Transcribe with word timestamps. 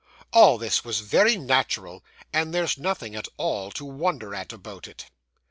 All 0.33 0.57
this 0.57 0.83
was 0.83 1.01
very 1.01 1.37
natural, 1.37 2.03
and 2.33 2.55
there's 2.55 2.75
nothing 2.75 3.13
at 3.15 3.27
all 3.37 3.69
to 3.73 3.85
wonder 3.85 4.33
at 4.33 4.51
about 4.51 4.87
it. 4.87 5.05